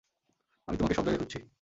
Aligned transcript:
আমি 0.67 0.75
তোমাকে 0.77 0.95
সব 0.95 1.03
জায়গায় 1.03 1.21
খুঁজছি। 1.21 1.39